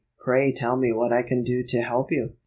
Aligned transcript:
Pray 0.17 0.51
tell 0.51 0.77
me 0.77 0.91
what 0.91 1.13
I 1.13 1.21
can 1.21 1.43
do 1.43 1.61
to 1.63 1.81
help 1.83 2.11
you." 2.11 2.33